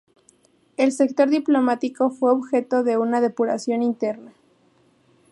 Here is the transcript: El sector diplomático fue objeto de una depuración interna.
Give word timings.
El 0.77 0.93
sector 0.93 1.29
diplomático 1.29 2.09
fue 2.09 2.31
objeto 2.31 2.81
de 2.83 2.97
una 2.97 3.21
depuración 3.21 3.83
interna. 3.83 4.33